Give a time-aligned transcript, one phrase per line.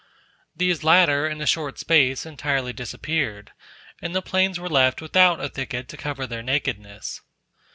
[0.55, 3.51] These latter in a short space entirely disappeared,
[4.01, 7.21] and the plains were left without a thicket to cover their nakedness.